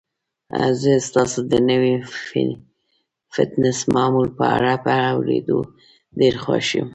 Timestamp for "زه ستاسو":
0.81-1.39